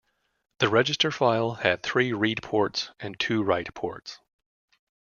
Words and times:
The 0.57 0.67
register 0.67 1.11
file 1.11 1.51
had 1.53 1.83
three 1.83 2.11
read 2.11 2.41
ports 2.41 2.89
and 2.99 3.19
two 3.19 3.43
write 3.43 3.71
ports. 3.75 4.17